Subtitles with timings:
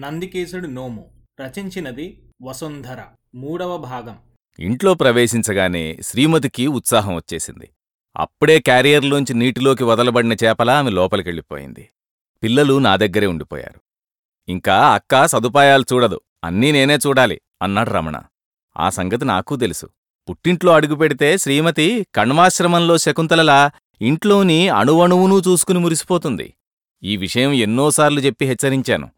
[0.00, 2.98] నందికేశుడు నోము రచించినది వసుంధర
[3.34, 4.16] మూడవ భాగం.
[4.58, 7.68] ఇంట్లో ప్రవేశించగానే శ్రీమతికి ఉత్సాహం వచ్చేసింది.
[8.16, 11.88] అప్పుడే క్యారియర్లోంచి నీటిలోకి వదలబడిన చేపలా ఆమె లోపలికెళ్ళిపోయింది.
[12.42, 13.80] పిల్లలు నా దగ్గరే ఉండిపోయారు.
[14.48, 18.20] ఇంకా అక్క సదుపాయాలు చూడదు అన్నీ నేనే చూడాలి అన్నాడు రమణ.
[18.76, 19.86] ఆ సంగతి నాకూ తెలుసు.
[20.30, 23.70] పుట్టింట్లో అడుగుపెడితే శ్రీమతి కణ్వాశ్రమంలో శకుంతలలా
[24.00, 26.54] ఇంట్లోని అణువణువునూ చూసుకుని మురిసిపోతుంది.
[27.02, 29.10] ఈ విషయం ఎన్నోసార్లు చెప్పి హెచ్చరించాను.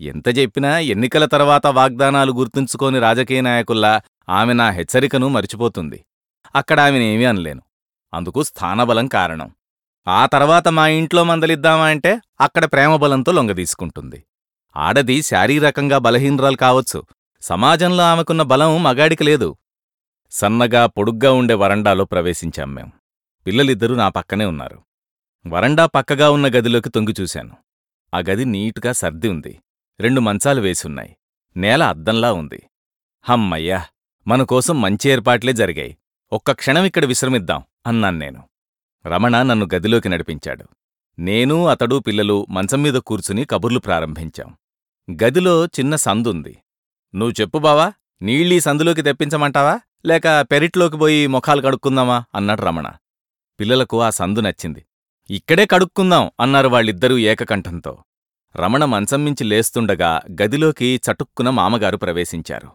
[0.00, 6.04] ఎంత చెప్పినా ఎన్నికల తర్వాత వాగ్దానాలు గుర్తుంచుకోని రాజకీయ నాయకుల్లా ఆమె నా హెచ్చరికను మరిచిపోతుంది.
[6.56, 7.62] అక్కడ ఆమెనేమీ అనలేను.
[8.14, 9.50] అందుకు స్థానబలం కారణం.
[10.08, 14.24] ఆ తర్వాత మా ఇంట్లో మందలిద్దామా అంటే అక్కడ ప్రేమబలంతో లొంగదీసుకుంటుంది
[14.76, 17.04] ఆడది శారీరకంగా బలహీనరాలు కావచ్చు.
[17.42, 19.56] సమాజంలో ఆమెకున్న బలం మగాడికి లేదు.
[20.30, 22.92] సన్నగా పొడుగ్గా ఉండే వరండాలో ప్రవేశించాం మేం.
[23.46, 24.78] పిల్లలిద్దరూ నా పక్కనే ఉన్నారు.
[25.48, 27.56] వరండా పక్కగా ఉన్న గదిలోకి తొంగిచూశాను
[28.14, 29.58] ఆ గది నీటుగా సర్ది ఉంది.
[30.00, 31.16] రెండు మంచాలు వేసున్నాయి.
[31.56, 32.62] నేల అద్దంలా ఉంది.
[33.24, 33.84] హమ్మయ్యా!
[34.26, 35.96] మనకోసం మంచి ఏర్పాట్లే జరిగాయి.
[36.32, 38.40] ఒక్క క్షణం ఇక్కడ విశ్రమిద్దాం అన్నాను నేను.
[39.06, 40.64] రమణ నన్ను గదిలోకి నడిపించాడు.
[41.18, 44.50] నేనూ అతడు పిల్లలు మంచం మీద కూర్చుని కబుర్లు ప్రారంభించాం.
[45.24, 46.54] గదిలో చిన్న సందుంది.
[47.14, 49.80] నువ్వు చెప్పు బావా నీళ్ళీ సందులోకి తెప్పించమంటావా?
[50.06, 52.24] లేక పెరిట్లోకి పోయి ముఖాలు కడుక్కుందామా?
[52.34, 52.92] అన్నాడు రమణ.
[53.60, 54.82] పిల్లలకు ఆ సందు నచ్చింది.
[55.30, 57.92] ఇక్కడే కడుక్కుందాం అన్నారు వాళ్ళిద్దరూ ఏకకంఠంతో.
[58.56, 62.68] రమణ మంచంమించి లేస్తుండగా గదిలోకి చటుక్కున మామగారు ప్రవేశించారు.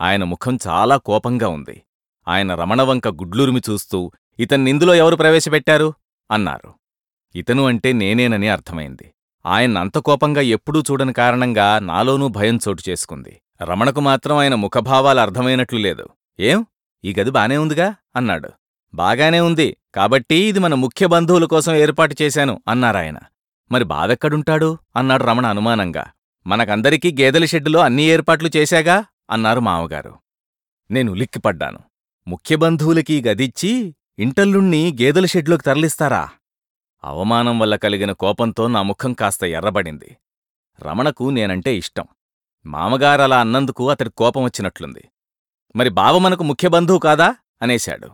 [0.00, 1.82] ఆయన ముఖం చాలా కోపంగా ఉంది.
[2.28, 5.94] ఆయన రమణవంక గుడ్లూరిమి చూస్తూ ఇతన్నిందులో ఎవరు ప్రవేశపెట్టారు?
[6.30, 6.74] అన్నారు.
[7.34, 9.12] ఇతను అంటే నేనేనని అర్థమైంది.
[9.46, 13.40] ఆయన అంత కోపంగా ఎప్పుడూ చూడని కారణంగా నాలోనూ భయం చోటు చేసుకుంది.
[13.62, 16.08] రమణకు మాత్రం ఆయన ముఖభావాలు అర్థమైనట్లు లేదు.
[16.40, 16.66] ఏం?
[17.04, 17.94] ఈ గది బానే ఉందిగా?
[18.16, 18.50] అన్నాడు.
[18.94, 19.76] బాగానే ఉంది.
[19.94, 23.18] కాబట్టి ఇది మన ముఖ్య బంధువుల కోసం ఏర్పాటు చేశాను అన్నారాయన.
[23.72, 24.78] మరి బావెక్కడుంటాడు?
[24.96, 26.06] అన్నాడు రమణ అనుమానంగా.
[26.46, 29.04] మనకందరికీ గేదెల షెడ్డులో అన్ని ఏర్పాట్లు చేశాగా?
[29.30, 30.14] అన్నారు మామగారు.
[30.90, 31.78] నేను ఉలిక్కిపడ్డాను.
[32.28, 36.28] ముఖ్యబంధువులకి గదిచ్చి ఇంటల్లుణ్ణి గేదెల షెడ్లోకి తరలిస్తారా?
[37.04, 40.16] అవమానం వల్ల కలిగిన కోపంతో నా ముఖం కాస్త ఎర్రబడింది.
[40.80, 42.04] రమణకు నేనంటే ఇష్టం.
[42.66, 45.08] మామగారలా అన్నందుకు అతడి కోపం వచ్చినట్లుంది.
[45.76, 47.34] మరి బావ మనకు ముఖ్య బంధువు కాదా?
[47.62, 48.08] అనేశాడు.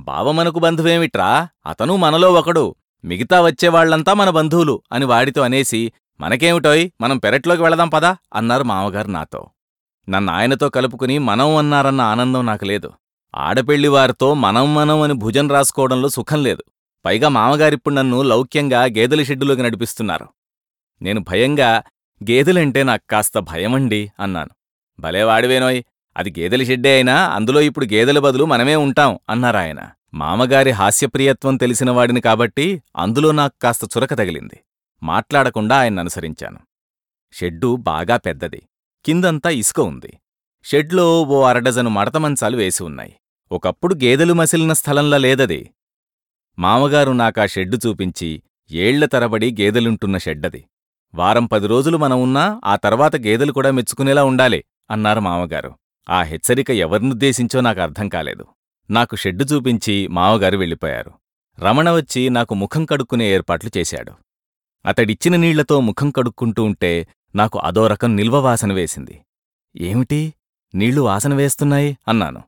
[0.00, 1.48] బావ మనకు బంధువేమిట్రా?
[1.66, 2.74] అతను మనలో ఒకడు.
[3.04, 9.50] మిగతా వచ్చేవాళ్ళంతా మన బంధువులు అని వాడితో అనేసి మనకేమిటోయ్ మనం పెరట్లోకి వెళదాం పదా అన్నారు మామగారు నాతో.
[10.08, 12.92] నన్ను ఆయనతో కలుపుకుని మనం అన్నారన్న ఆనందం నాకు లేదు.
[13.34, 16.62] ఆడపెళ్ళివారితో మనం మనం అని భుజం రాసుకోవడంలో సుఖం లేదు.
[17.04, 20.28] పైగా మామగారిప్పుడు నన్ను లౌక్యంగా గేదెల షెడ్డులోకి నడిపిస్తున్నారు.
[21.02, 21.82] నేను భయంగా
[22.30, 24.50] గేదెలంటే నాకు కాస్త భయమండి అన్నాను.
[25.00, 25.82] భలేవాడివేనోయ్
[26.16, 29.80] అది గేదెల షెడ్డే అయినా అందులో ఇప్పుడు గేదెల బదులు మనమే ఉంటాం అన్నారాయన
[30.14, 34.58] మామగారి హాస్యప్రియత్వం తెలిసినవాడిని కాబట్టి అందులో నాకు కాస్త చురక తగిలింది.
[35.02, 36.58] మాట్లాడకుండా ఆయన్ననుసరించాను.
[37.32, 38.62] షెడ్డు బాగా పెద్దది.
[39.04, 40.12] కిందంతా ఇసుక ఉంది.
[40.64, 43.12] షెడ్లో ఓ అరడజను మడతమంచాలు వేసి ఉన్నాయి.
[43.52, 45.70] ఒకప్పుడు గేదెలు మసిలిన స్థలంలా లేదది.
[46.58, 50.64] మామగారు నాకా షెడ్డు చూపించి ఏళ్ళ తరబడి గేదెలుంటున్న షెడ్డది.
[51.14, 55.74] వారం పది రోజులు మనం ఉన్నా ఆ తర్వాత గేదెలు కూడా మెచ్చుకునేలా ఉండాలి అన్నారు మామగారు.
[56.10, 58.46] ఆ హెచ్చరిక ఎవరినుద్దేశించో నాకు అర్థం కాలేదు.
[58.90, 61.10] నాకు షెడ్డు చూపించి మావగారు వెళ్ళిపోయారు.
[61.58, 64.12] రమణ వచ్చి నాకు ముఖం కడుక్కునే ఏర్పాట్లు చేశాడు.
[64.84, 66.92] అతడిచ్చిన నీళ్ళతో ముఖం కడుక్కుంటూ ఉంటే
[67.34, 69.16] నాకు అదో రకం నిల్వవాసన వేసింది.
[69.74, 70.20] ఏమిటి?
[70.74, 71.98] నీళ్ళు వాసన వేస్తున్నాయి?
[72.08, 72.40] అన్నాను.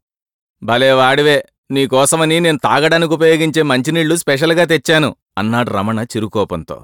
[0.62, 1.38] భలే వాడివే!
[1.70, 5.10] నీకోసమని నేను తాగడానికి ఉపయోగించే మంచినీళ్ళు స్పెషల్గా తెచ్చాను!
[5.38, 6.78] అన్నాడు రమణ చిరుకోపంతో.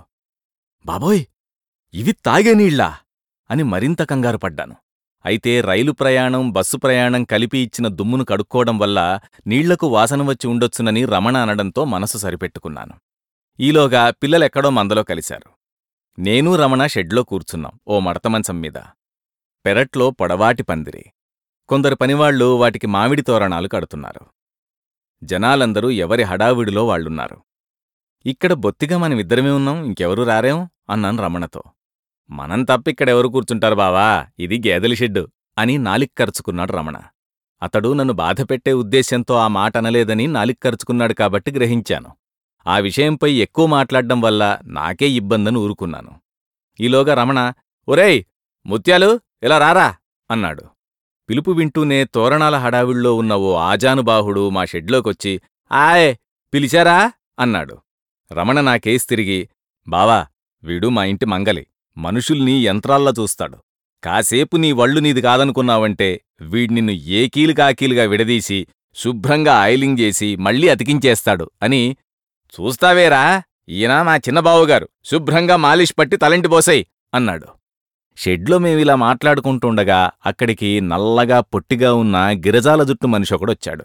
[0.84, 1.22] బాబోయ్!
[1.94, 2.90] ఇవి తాగే నీళ్ళా?
[3.50, 4.76] అని మరింత కంగారు పడ్డాను
[5.26, 11.36] అయితే రైలు ప్రయాణం బస్సు ప్రయాణం కలిపి ఇచ్చిన దుమ్మును కడుక్కోవడం వల్ల నీళ్ళకు వాసన వచ్చి ఉండొచ్చునని రమణ
[11.36, 12.94] అనడంతో మనసు సరిపెట్టుకున్నాను.
[13.60, 15.50] ఈలోగా పిల్లలెక్కడో మందలో కలిశారు.
[16.18, 18.78] నేనూ రమణ షెడ్లో కూర్చున్నాం ఓ మడతమంచం మీద.
[19.66, 21.04] పెరట్లో పొడవాటి పందిరి.
[21.68, 24.20] కొందరు పనివాళ్ళు వాటికి మామిడి తోరణాలు కడుతున్నారు.
[25.24, 27.42] జనాలందరూ ఎవరి హడావిడిలో వాళ్ళున్నారు.
[28.26, 30.68] ఇక్కడ బొత్తిగా మనమిద్దరమే ఉన్నాం ఇంకెవరూ రారేం?
[30.90, 31.62] అన్నాను రమణతో.
[32.30, 34.26] మనం తప్పిక్కడెవరు కూర్చుంటారు బావా?
[34.38, 35.28] ఇది గేదెల షెడ్డు
[35.58, 36.96] అని నాలిక్కరుచుకున్నాడు రమణ.
[37.62, 42.10] అతడు నన్ను బాధపెట్టే ఉద్దేశ్యంతో ఆ మాట అనలేదని నాలిక్కరుచుకున్నాడు కాబట్టి గ్రహించాను.
[42.66, 46.12] ఆ విషయంపై ఎక్కువ మాట్లాడ్డం వల్ల నాకే ఇబ్బందని ఊరుకున్నాను.
[46.80, 47.52] ఈలోగా రమణ
[47.88, 48.24] ఒరేయ్
[48.66, 49.96] ముత్యాలు ఇలా రారా?
[50.30, 50.62] అన్నాడు.
[51.28, 55.40] పిలుపు వింటూనే తోరణాల హడావిళ్ళో ఉన్న ఓ ఆజానుబాహుడు మా షెడ్లోకొచ్చి
[55.72, 56.16] ఆయ్
[56.54, 57.12] పిలిచారా?
[57.38, 57.78] అన్నాడు.
[58.32, 59.48] రమణ నాకేసి తిరిగి
[59.88, 60.26] బావా
[60.64, 61.66] వీడు మా ఇంటి మంగలి.
[61.96, 63.56] మనుషుల్ని యంత్రాల్లా చూస్తాడు.
[64.04, 66.08] కాసేపు నీ వళ్ళు నీది కాదనుకున్నావంటే
[66.40, 68.66] వీడ్నిన్ను ఏకీలుకాకీలుగా విడదీసి
[68.96, 71.96] శుభ్రంగా ఆయిలింగ్ చేసి మళ్ళీ అతికించేస్తాడు అని
[72.54, 73.42] చూస్తావేరా?
[73.68, 77.48] ఈయన నా చిన్నబావుగారు శుభ్రంగా మాలిష్ పట్టి తలంటి పోసాయి అన్నాడు.
[78.18, 82.16] షెడ్లో మేమిలా మాట్లాడుకుంటుండగా అక్కడికి నల్లగా పొట్టిగా ఉన్న
[82.46, 83.84] గిరజాల జుట్టు మనిషి ఒకడొచ్చాడు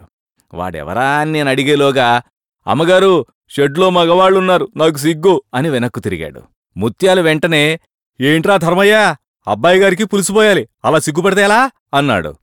[0.54, 2.22] వాడెవరా అని నేను అడిగేలోగా
[2.66, 6.42] అమ్మగారు షెడ్లో మగవాళ్ళున్నారు నాకు సిగ్గు అని వెనక్కు తిరిగాడు.
[6.76, 7.80] ముత్యాలు వెంటనే
[8.20, 9.14] ఏంట్రా ధర్మయ్య?
[9.48, 11.70] అబ్బాయి గారికి అలా సిగ్గుపడితే ఎలా?
[11.94, 12.34] అన్నాడు.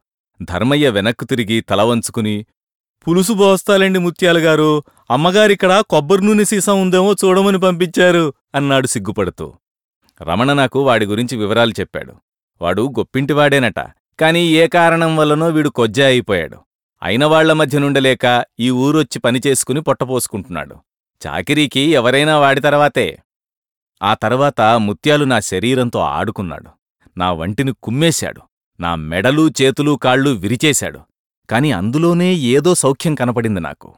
[0.44, 2.45] ధర్మయ్య వెనక్కు తిరిగి తల వంచుకుని
[3.07, 9.54] పులుసు బోస్తాలండి ముత్యాలుగారు అమ్మగారిక్కడ కొబ్బరి నూనె సీసా ఉందేమో చూడమని పంపించారు అన్నాడు సిగ్గుపడుతూ.
[10.21, 12.13] రమణ నాకు వాడి గురించి వివరాలు చెప్పాడు.
[12.62, 13.80] వాడు గొప్పింటివాడేనట.
[14.19, 16.57] కాని ఏ కారణం వల్లనో వీడు కొజ్జా అయిపోయాడు.
[17.04, 20.75] అయిన వాళ్ళ మధ్య నుండలేక ఈ ఊరొచ్చి పనిచేసుకుని పొట్టపోసుకుంటున్నాడు
[21.27, 23.18] చాకిరీకి ఎవరైనా వాడి తర్వాతే.
[24.01, 26.69] ఆ తర్వాత ముత్యాలు నా శరీరంతో ఆడుకున్నాడు.
[27.18, 28.42] నా వంటిని కుమ్మేశాడు.
[28.80, 31.00] నా మెడలు చేతులు కాళ్ళు విరిచేశాడు.
[31.50, 33.96] కాని అందులోనే ఏదో సౌఖ్యం కనపడింది నాకు.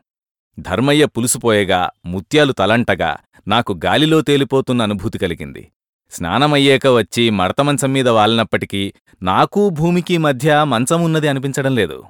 [0.60, 3.18] ధర్మయ్య పులుసుపోయగా ముత్యాలు తలంటగా
[3.48, 5.72] నాకు గాలిలో తేలిపోతున్న అనుభూతి కలిగింది.
[6.12, 8.94] స్నానమయ్యాక వచ్చి మడతమంచం మీద వాలినప్పటికీ
[9.24, 12.04] నాకూ భూమికి మధ్య మంచమున్నది అనిపించడం లేదు.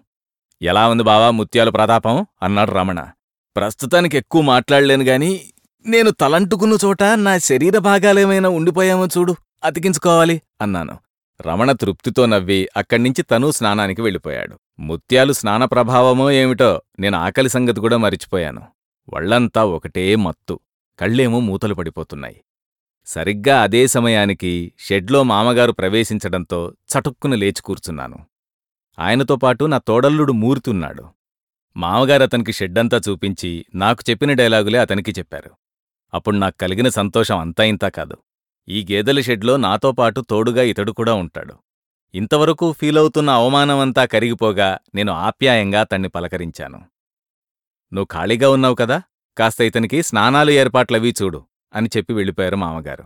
[0.61, 2.25] ఎలా ఉంది బావా ముత్యాలు ప్రతాపం?
[2.43, 3.07] అన్నాడు రమణ.
[3.55, 5.50] ప్రస్తుతానికి ఎక్కువ మాట్లాడలేను గాని
[5.85, 10.97] నేను తలంటుకున్న చోట నా శరీర భాగాలేమైనా ఉండిపోయామో చూడు అతికించుకోవాలి అన్నాను.
[11.47, 14.59] రమణ తృప్తితో నవ్వి అక్కడ్నించి తనూ స్నానానికి వెళ్ళిపోయాడు.
[14.79, 18.61] ముత్యాలు స్నాన ప్రభావమో ఏమిటో నేను ఆకలి సంగతి కూడా మరిచిపోయాను.
[19.13, 20.59] వళ్ళంతా ఒకటే మత్తు
[20.99, 22.41] కళ్ళేమో మూతలు పడిపోతున్నాయి.
[23.05, 28.19] సరిగ్గా అదే సమయానికి షెడ్లో మామగారు ప్రవేశించడంతో చటుక్కున లేచి కూర్చున్నాను.
[28.99, 31.05] ఆయనతో పాటు నా తోడల్లుడు మూరుతున్నాడు
[31.77, 35.51] మామగారు అతనికి షెడ్డంతా చూపించి నాకు చెప్పిన డైలాగులే అతనికి చెప్పారు.
[36.13, 38.17] అప్పుడు నాకు కలిగిన సంతోషం అంతా ఇంతా కాదు.
[38.69, 41.55] ఈ గేదెల షెడ్లో నాతో పాటు తోడుగా ఇతడు కూడా ఉంటాడు.
[42.13, 46.77] ఇంతవరకు ఫీలవుతున్న అవమానమంతా కరిగిపోగా నేను ఆప్యాయంగా అతన్ని పలకరించాను.
[47.93, 49.01] నువ్వు ఖాళీగా ఉన్నావు కదా
[49.37, 51.43] కాస్త ఇతనికి స్నానాలు ఏర్పాట్లవీ చూడు
[51.73, 53.05] అని చెప్పి వెళ్ళిపోయారు మామగారు.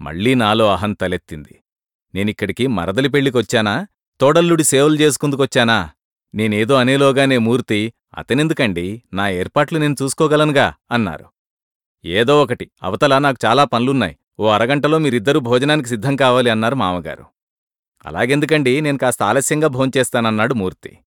[0.00, 1.54] మళ్ళీ నాలో అహం తలెత్తింది.
[2.14, 3.86] నేనిక్కడికి మరదలి పెళ్ళికొచ్చానా
[4.20, 5.90] తోడల్లుడి సేవలు చేసుకుందుకొచ్చానా?
[6.34, 9.02] నేనేదో అనేలోగానే మూర్తి అతనెందుకండి?
[9.12, 11.26] నా ఏర్పాట్లు నేను చూసుకోగలనుగా అన్నారు.
[12.04, 12.70] ఏదో ఒకటి.
[12.82, 14.18] అవతల నాకు చాలా పనులున్నాయి.
[14.40, 17.24] ఓ అరగంటలో మీరిద్దరూ భోజనానికి సిద్ధం కావాలి అన్నారు మామగారు.
[18.06, 18.80] అలాగెందుకండి?
[18.80, 20.98] నేను కాస్త ఆలస్యంగా భోంచేస్తానన్నాడు మూర్తి.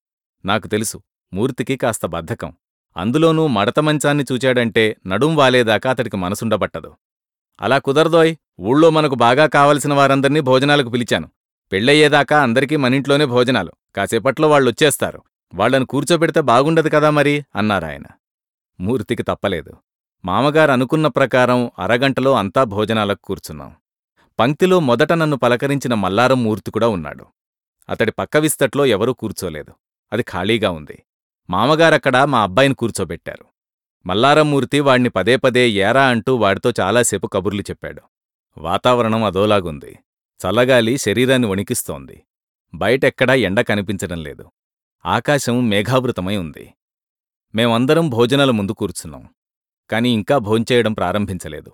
[0.45, 1.01] నాకు తెలుసు.
[1.33, 2.53] మూర్తికి కాస్త బద్ధకం.
[2.97, 6.93] అందులోనూ మడత మంచాన్ని చూచాడంటే నడుం వాలేదాకా అతడికి మనసుండబట్టదు.
[7.61, 8.35] అలా కుదరదోయ్.
[8.59, 11.29] ఊళ్ళో మనకు బాగా కావలసిన వారందర్నీ భోజనాలకు పిలిచాను.
[11.71, 13.71] పెళ్ళయ్యేదాకా అందరికీ మనింట్లోనే భోజనాలు.
[13.95, 15.23] కాసేపట్లో వాళ్ళొచ్చేస్తారు.
[15.53, 17.45] వాళ్ళను కూర్చోబెడితే బాగుండదు కదా మరి?
[17.55, 18.03] అన్నారాయన.
[18.79, 19.73] మూర్తికి తప్పలేదు.
[20.25, 23.75] మామగారు అనుకున్న ప్రకారం అరగంటలో అంతా భోజనాలకు కూర్చున్నాం.
[24.39, 27.25] పంక్తిలో మొదట నన్ను పలకరించిన మల్లారం మూర్తి కూడా ఉన్నాడు.
[27.89, 29.73] అతడి పక్క విస్తట్లో ఎవరూ కూర్చోలేదు.
[30.13, 31.03] అది ఖాళీగా ఉంది.
[31.49, 33.45] మామగారక్కడ మా అబ్బాయిని కూర్చోబెట్టారు.
[34.05, 38.01] మల్లారంమూర్తి వాణ్ణి పదే పదే ఏరా అంటూ వాడితో చాలాసేపు కబుర్లు చెప్పాడు.
[38.57, 39.99] వాతావరణం అదోలాగుంది.
[40.45, 42.23] చల్లగాలి శరీరాన్ని వణికిస్తోంది.
[42.73, 44.51] బయటెక్కడా ఎండ కనిపించడం లేదు.
[45.05, 46.73] ఆకాశం మేఘావృతమై ఉంది.
[47.55, 49.29] మేమందరం భోజనాల ముందు కూర్చున్నాం.
[49.91, 51.71] కాని ఇంకా భోంచేయడం ప్రారంభించలేదు.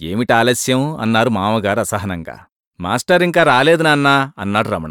[0.00, 0.96] ఏమిటి ఆలస్యం?
[0.96, 2.44] అన్నారు మామగారు అసహనంగా.
[2.80, 4.90] మాస్టర్ ఇంకా రాలేదు నాన్నా అన్నాడు రమణ.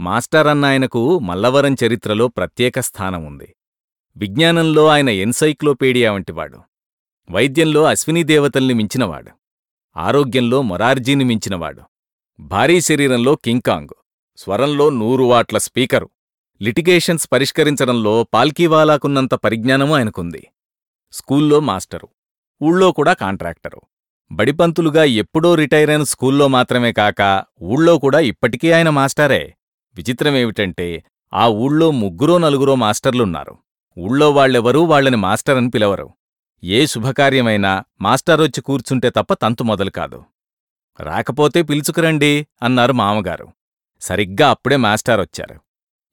[0.00, 3.54] మాస్టర్ అన్న ఆయనకు మల్లవరం చరిత్రలో ప్రత్యేక స్థానం ఉంది.
[4.16, 6.58] విజ్ఞానంలో ఆయన ఎన్సైక్లోపీడియా వంటివాడు.
[7.30, 9.30] వైద్యంలో అశ్వినీ దేవతల్ని మించినవాడు.
[9.96, 11.82] ఆరోగ్యంలో మొరార్జీని మించినవాడు.
[12.40, 13.88] భారీ శరీరంలో కింకాంగ్
[14.36, 16.10] స్వరంలో నూరు వాట్ల స్పీకరు.
[16.62, 20.48] లిటిగేషన్స్ పరిష్కరించడంలో పాల్కీవాలాకున్నంత పరిజ్ఞానమూ ఆయనకుంది.
[21.12, 22.08] స్కూల్లో మాస్టరు.
[22.62, 23.80] ఊళ్ళో కూడా కాంట్రాక్టరు.
[24.32, 29.54] బడిపంతులుగా ఎప్పుడో రిటైరైన స్కూల్లో మాత్రమే కాక ఊళ్ళో కూడా ఇప్పటికీ ఆయన మాస్టరే.
[29.94, 31.04] విచిత్రమేమిటంటే
[31.34, 33.58] ఆ ఊళ్ళో ముగ్గురో నలుగురో మాస్టర్లున్నారు.
[33.98, 36.10] ఊళ్ళో వాళ్ళెవరూ వాళ్ళని మాస్టర్ అని పిలవరు.
[36.64, 40.24] ఏ శుభకార్యమైనా మాస్టరొచ్చి కూర్చుంటే తప్ప తంతు మొదలు కాదు.
[41.00, 43.48] రాకపోతే పిలుచుకురండి అన్నారు మామగారు.
[44.00, 45.60] సరిగ్గా అప్పుడే మాస్టారొచ్చారు.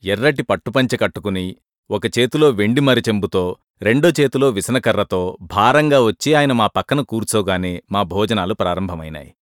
[0.04, 1.56] ఎర్రటి పట్టుపంచె కట్టుకుని
[1.92, 8.54] ఒక చేతిలో వెండి మరిచెంబుతో రెండో చేతిలో విసనకర్రతో భారంగా వచ్చి ఆయన మా పక్కన కూర్చోగానే మా భోజనాలు
[8.54, 9.34] ప్రారంభమైనాయి.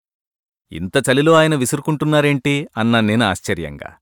[0.71, 2.67] ఇంత చలిలో ఆయన విసురుకుంటున్నారేంటి?
[2.77, 3.93] అన్నా నేను ఆశ్చర్యంగా.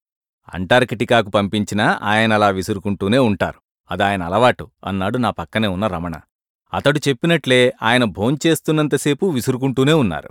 [0.54, 3.60] అంటార్కిటికాకు పంపించినా ఆయన అలా విసురుకుంటూనే ఉంటారు.
[3.92, 6.14] అదాయన అలవాటు అన్నాడు నా పక్కనే ఉన్న రమణ.
[6.74, 10.30] అతడు చెప్పినట్లే ఆయన భోంచేస్తున్నంతసేపు విసురుకుంటూనే ఉన్నారు.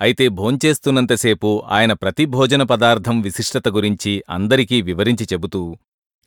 [0.00, 5.76] అయితే భోంచేస్తున్నంతసేపు ఆయన ప్రతి భోజన పదార్థం విశిష్టత గురించి అందరికీ వివరించి చెబుతూ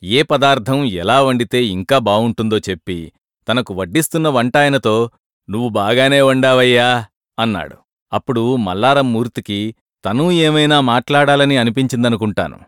[0.02, 3.12] ఏ పదార్థం ఎలా వండితే ఇంకా బావుంటుందో చెప్పి
[3.48, 5.10] తనకు వడ్డిస్తున్న వంటాయనతో
[5.50, 7.04] నువ్వు బాగానే వండావయ్యా
[7.38, 7.76] అన్నాడు.
[8.12, 9.74] అప్పుడు మల్లారం మూర్తికి
[10.04, 12.60] తనూ ఏమైనా మాట్లాడాలని అనిపించిందనుకుంటాను.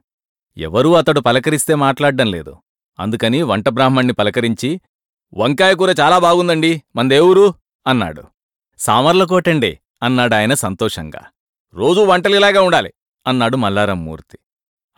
[0.56, 2.56] ఎవరూ అతడు పలకరిస్తే మాట్లాడ్డం లేదు.
[2.98, 4.80] అందుకని వంట బ్రాహ్మణ్ణి పలకరించి
[5.34, 6.82] వంకాయ కూర చాలా బాగుందండి.
[6.96, 7.54] మందేవూరు
[7.86, 8.22] అన్నాడు.
[8.78, 11.22] సామర్లకోటండే అన్నాడాయన సంతోషంగా.
[11.74, 12.92] రోజూ వంటలిలాగా ఉండాలి
[13.26, 14.38] అన్నాడు మల్లారమ్మూర్తి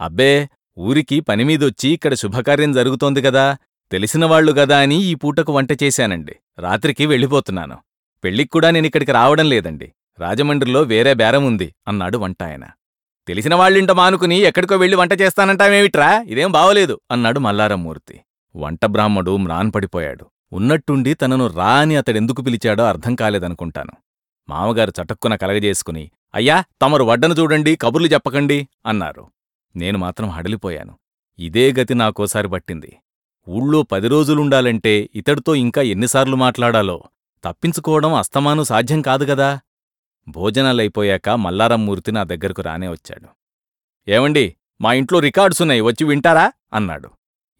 [0.01, 0.49] అబ్బే
[0.81, 3.57] ఊరికి పనిమీదొచ్చి ఇక్కడ శుభకార్యం జరుగుతోంది గదా
[3.93, 6.35] తెలిసినవాళ్ళు గదా అని ఈ పూటకు వంట చేశానండి.
[6.59, 7.77] రాత్రికి వెళ్ళిపోతున్నాను.
[8.25, 9.93] పెళ్ళిక్కూడా నేనిక్కడికి రావడం లేదండి.
[10.19, 12.65] రాజమండ్రిలో వేరే బేరం ఉంది అన్నాడు వంటాయన.
[13.29, 18.17] తెలిసిన వాళ్ళింట మానుకుని ఎక్కడికో వెళ్ళి వంట చేస్తానంటామేమిట్రా ఇదేం బావలేదు అన్నాడు మల్లారమ్మూర్తి
[18.57, 23.93] వంట బ్రాహ్మడు మ్రాన్పడిపోయాడు ఉన్నట్టుండి తనను రా అని అతడెందుకు పిలిచాడో అర్థం కాలేదనుకుంటాను.
[24.49, 29.25] మామగారు చటక్కున కలగజేసుకుని అయ్యా తమరు వడ్డను చూడండి కబుర్లు చెప్పకండి అన్నారు.
[29.77, 30.99] నేను మాత్రం హడలిపోయాను.
[31.39, 32.99] ఇదే గతి నాకోసారి పట్టింది.
[33.49, 37.03] ఊళ్ళో పది రోజులుండాలంటే ఇతడితో ఇంకా ఎన్నిసార్లు మాట్లాడాలో?
[37.45, 39.61] తప్పించుకోవడం అస్తమాను సాధ్యం కాదు గదా
[40.29, 43.29] భోజనాలైపోయాక మల్లారమ్మూర్తి నా దగ్గరకు రానే వచ్చాడు.
[44.11, 46.53] ఏవండి మా ఇంట్లో రికార్డ్సున్నాయి వచ్చి వింటారా?
[46.73, 47.11] అన్నాడు.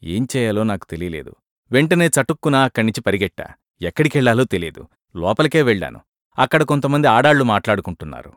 [0.03, 1.33] ఏం చేయాలో నాకు తెలియలేదు.
[1.73, 3.47] వెంటనే చటుక్కున అక్కడ్నించి పరిగెట్టా.
[3.83, 6.01] ఎక్కడికెళ్ళాలో తెలియదు లోపలికే వెళ్ళాను.
[6.39, 8.33] అక్కడ కొంతమంది ఆడాళ్ళు మాట్లాడుకుంటున్నారు.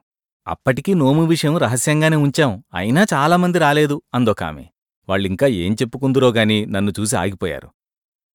[0.48, 2.64] అప్పటికీ నోము విషయం రహస్యంగానే ఉంచాం.
[2.74, 4.66] అయినా చాలామంది రాలేదు అందొకామె.
[5.10, 7.70] వాళ్ళింకా ఏం చెప్పుకుందురో గాని నన్ను చూసి ఆగిపోయారు.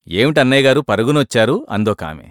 [0.08, 1.66] ఏమిటన్నయ్యగారు పరుగునొచ్చారు?
[1.70, 2.22] అందొకామె.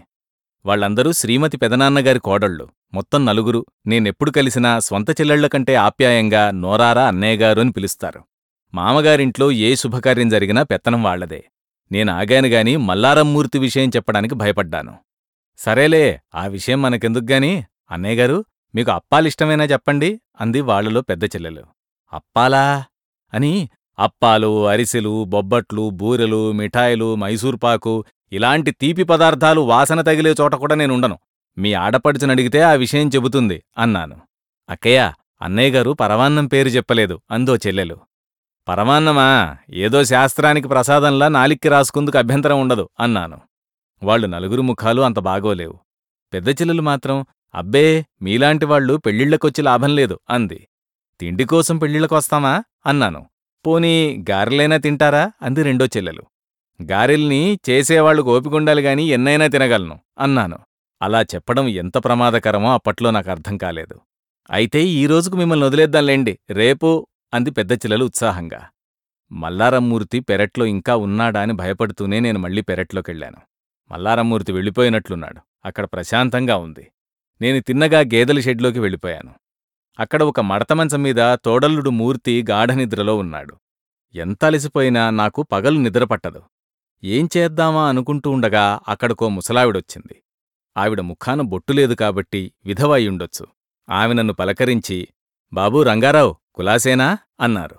[0.65, 2.67] వాళ్ళందరూ శ్రీమతి పెదనాన్నగారి కోడళ్ళు.
[2.93, 3.65] మొత్తం నలుగురు.
[3.88, 8.24] నేనెప్పుడు కలిసినా స్వంత చెల్లెళ్ళ కంటే ఆప్యాయంగా నోరారా అన్నయ్యగారు అని పిలుస్తారు.
[8.74, 11.43] మామగారింట్లో ఏ శుభకార్యం జరిగినా పెత్తనం వాళ్ళదే
[11.91, 14.98] నేను ఆగానుగాని మల్లారమ్మూర్తి విషయం చెప్పడానికి భయపడ్డాను.
[15.57, 18.46] సరేలే ఆ విషయం మనకెందుకుగాని అన్నయ్యగారు
[18.76, 20.22] మీకు అప్పాలిష్టమేనా చెప్పండి?
[20.42, 21.64] అంది వాళ్ళలో పెద్ద చెల్లెలు.
[22.14, 22.86] అప్పాలా?
[23.34, 23.70] అని
[24.00, 31.18] అప్పాలు అరిసెలు బొబ్బట్లు బూరెలు మిఠాయిలు మైసూర్పాకు ఇలాంటి తీపి పదార్థాలు వాసన తగిలే చోట కూడా నేనుండను
[31.58, 34.22] మీ ఆడపడుచునడిగితే ఆ విషయం చెబుతుంది అన్నాను.
[34.70, 37.98] అక్కయ్య అన్నయ్యగారు పరమాన్నం పేరు చెప్పలేదు అందో చెల్లెలు.
[38.68, 39.58] పరమాన్నమా?
[39.70, 43.42] ఏదో శాస్త్రానికి ప్రసాదంలా నాలిక్కి రాసుకుందుకు అభ్యంతరం ఉండదు అన్నాను.
[44.04, 45.80] వాళ్ళు నలుగురు ముఖాలు అంత బాగోలేవు.
[46.34, 50.68] పెద్ద చెల్లెలు మాత్రం అబ్బే మీలాంటి వాళ్ళు పెళ్ళిళ్ళకొచ్చి లాభం లేదు అంది.
[51.20, 52.63] తిండికోసం పెళ్ళిళ్ళకొస్తామా?
[52.86, 53.25] అన్నాను.
[53.68, 55.32] పోనీ గారెలైనా తింటారా?
[55.42, 56.24] అంది రెండో చెల్లెలు.
[56.82, 60.60] గారెల్ని చేసేవాళ్ళు ఓపికొండాలి గాని ఎన్నైనా తినగలను అన్నాను.
[61.01, 64.00] అలా చెప్పడం ఎంత ప్రమాదకరమో అప్పట్లో నాకు అర్థం కాలేదు.
[64.50, 68.62] అయితే ఈ రోజుకు మిమ్మల్ని వదిలేద్దాంలేండి రేపు అంది పెద్ద చెల్లెలు ఉత్సాహంగా.
[69.32, 73.38] మల్లారమ్మూర్తి పెరట్లో ఇంకా ఉన్నాడా అని భయపడుతూనే నేను మళ్ళీ పెరట్లోకెళ్ళాను.
[73.92, 75.42] మల్లారమ్మూర్తి వెళ్ళిపోయినట్లున్నాడు.
[75.66, 76.88] అక్కడ ప్రశాంతంగా ఉంది.
[77.41, 79.34] నేను తిన్నగా గేదెల షెడ్లోకి వెళ్ళిపోయాను.
[80.00, 83.56] అక్కడ ఒక మడతమంచం మీద తోడల్లుడు మూర్తి గాఢనిద్రలో ఉన్నాడు.
[84.15, 86.44] ఎంత అలసిపోయినా నాకు పగలు నిద్రపట్టదు
[87.03, 90.24] ఏం చేద్దామా అనుకుంటూ ఉండగా అక్కడికో ముసలావిడొచ్చింది.
[90.77, 93.48] ఆవిడ ముఖాన బొట్టులేదు కాబట్టి విధవ అయ్యుండొచ్చు
[93.89, 95.08] ఆమె నన్ను పలకరించి
[95.53, 97.17] బాబూ రంగారావు కులాసేనా?
[97.39, 97.75] అన్నారు.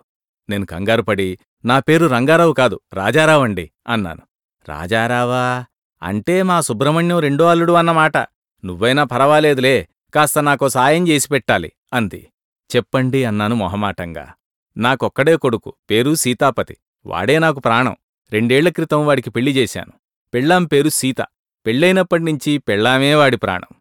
[0.49, 4.23] నేను కంగారుపడి నా పేరు రంగారావు కాదు రాజారావండి అన్నాను.
[4.69, 5.65] రాజారావా?
[6.03, 8.19] అంటే మా సుబ్రహ్మణ్యం రెండో అల్లుడు అన్నమాట.
[8.65, 12.29] నువ్వైనా పరవాలేదులే కాస్త నాకో సాయం చేసి పెట్టాలి అంది.
[12.77, 14.35] చెప్పండి అన్నాను మొహమాటంగా.
[14.77, 16.77] నాకొక్కడే కొడుకు పేరు సీతాపతి.
[17.07, 17.97] వాడే నాకు ప్రాణం.
[18.33, 19.93] రెండేళ్ళ క్రితం వాడికి పెళ్ళి చేశాను.
[20.35, 21.21] పెళ్ళాం పేరు సీత.
[21.67, 23.75] పెళ్ళైనప్పటినుంచి పెళ్ళామే వాడి ప్రాణం.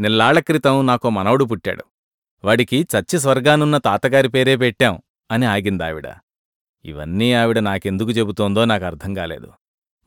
[0.00, 1.84] నెల్లాళ్ళ క్రితం నాకో మనవడు పుట్టాడు.
[2.44, 6.08] వాడికి చచ్చి స్వర్గానున్న తాతగారి పేరే పెట్టాం అని ఆగిందావిడ.
[6.84, 9.52] ఇవన్నీ ఆవిడ నాకెందుకు చెబుతోందో నాకు అర్థం కాలేదు.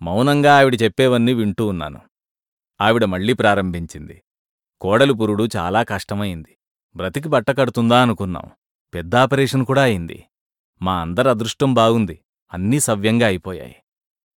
[0.02, 2.02] మౌనంగా ఆవిడ చెప్పేవన్నీ వింటూ ఉన్నాను.
[2.82, 4.24] ఆవిడ మళ్ళీ ప్రారంభించింది.
[4.82, 6.58] కోడలు పురుడు చాలా కష్టమైంది.
[6.96, 8.44] బ్రతికి బట్టకడుతుందా అనుకున్నాం.
[8.94, 10.24] పెద్ద ఆపరేషన్ కూడా అయింది.
[10.82, 12.20] మా అందరి అదృష్టం బాగుంది.
[12.54, 13.76] అన్నీ సవ్యంగా అయిపోయాయి.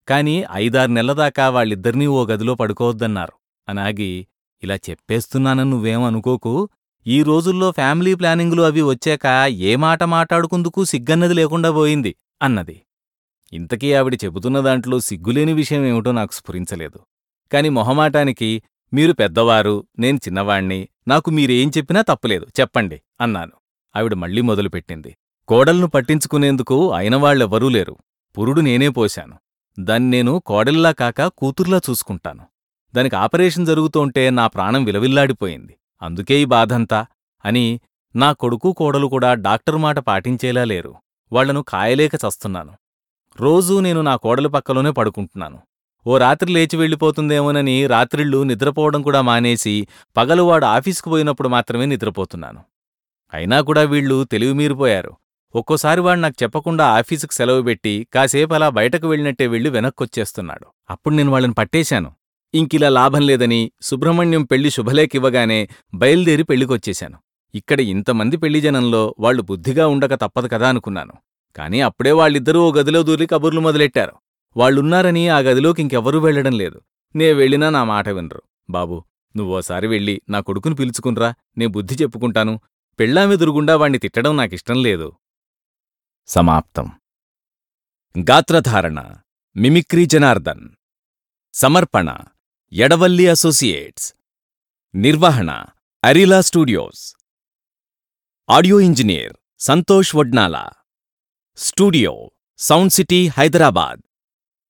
[0.08, 3.34] కాని ఐదారు నెలల దాకా వాళ్ళిద్దరినీ ఓ గదిలో పడుకోవద్దన్నారు.
[3.70, 4.28] అనాగి
[4.64, 6.70] ఇలా చెప్పేస్తున్నానని నువ్వేం అనుకోకు.
[7.08, 12.82] ఈ రోజుల్లో ఫ్యామిలీ ప్లానింగులు అవి వచ్చాక ఏ మాట మాట్లాడుకుందుకు సిగ్గన్నది లేకుండా పోయింది అన్నది.
[13.54, 17.00] ఇంతకీ ఆవిడ చెబుతున్న దాంట్లో సిగ్గులేని విషయం ఏమిటో నాకు స్ఫురించలేదు.
[17.54, 18.64] కాని మొహమాటానికి
[18.94, 23.52] మీరు పెద్దవారు నేను చిన్నవాణ్ణి నాకు మీరేం చెప్పినా తప్పులేదు చెప్పండి అన్నాను.
[23.96, 25.16] ఆవిడ మళ్ళీ మొదలుపెట్టింది.
[25.48, 27.98] కోడల్ను పట్టించుకునేందుకు అయినవాళ్ళెవరూ లేరు.
[28.38, 29.38] పురుడు నేనే పోశాను.
[29.80, 32.46] దాన్ని నేను కోడల్లా కాక కూతుర్లా చూసుకుంటాను.
[32.96, 35.78] దానికి ఆపరేషన్ జరుగుతోంటే నా ప్రాణం విలవిల్లాడిపోయింది.
[36.02, 37.06] అందుకే ఈ బాధంతా
[37.46, 37.80] అని
[38.16, 40.96] నా కొడుకు కోడలు కూడా డాక్టర్ మాట పాటించేలా లేరు.
[41.32, 42.74] వాళ్ళను కాయలేక చస్తున్నాను.
[43.38, 45.60] రోజూ నేను నా కోడలు పక్కలోనే పడుకుంటున్నాను.
[46.08, 49.88] ఓ రాత్రి లేచి వెళ్ళిపోతుందేమోనని రాత్రిళ్ళు నిద్రపోవడం కూడా మానేసి
[50.18, 52.60] పగలువాడు ఆఫీసుకు పోయినప్పుడు మాత్రమే నిద్రపోతున్నాను.
[53.34, 55.12] అయినా కూడా వీళ్ళు తెలివిమీరిపోయారు
[55.56, 60.68] ఒక్కోసారి వాడు నాకు చెప్పకుండా ఆఫీసుకు సెలవు పెట్టి కాసేపు అలా బయటకు వెళ్ళినట్టే వెళ్ళి వెనక్కొచ్చేస్తున్నాడు.
[60.90, 62.12] అప్పుడు నేను వాళ్ళని పట్టేశాను.
[62.54, 67.18] ఇంకిలా లాభం లేదని సుబ్రహ్మణ్యం పెళ్ళి శుభలేకివ్వగానే బయలుదేరి పెళ్ళికొచ్చేశాను.
[67.56, 71.14] ఇక్కడ ఇంతమంది పెళ్ళి జనంలో వాళ్ళు బుద్ధిగా ఉండక తప్పదు కదా అనుకున్నాను.
[71.56, 74.14] కాని అప్పుడే వాళ్ళిద్దరూ ఓ గదిలో దూరి కబుర్లు మొదలెట్టారు.
[74.58, 76.82] వాళ్ళున్నారని ఆ గదిలోకి ఇంకెవ్వరూ వెళ్ళడం లేదు.
[77.16, 78.44] నే వెళ్ళినా నా మాట వినరు.
[78.70, 79.04] బాబూ
[79.36, 82.60] నువ్వోసారి వెళ్ళి నా కొడుకుని పిలుచుకున్రా నే బుద్ధి చెప్పుకుంటాను.
[83.00, 85.14] పెళ్ళామెదురుగుండా వాణ్ణి తిట్టడం నాకిష్టం లేదు.
[86.28, 86.92] సమాప్తం.
[88.20, 89.16] గాత్రధారణ
[89.56, 90.70] మిమిక్రీ జనార్దన్.
[91.54, 92.18] సమర్పణ
[92.74, 94.14] ఎడవల్లి అసోసియేట్స్.
[94.96, 95.66] నిర్వహణ
[96.04, 97.16] Arila studios.
[98.50, 100.70] Audio engineer Santosh Vadnala.
[101.58, 104.09] Studio sound city Hyderabad.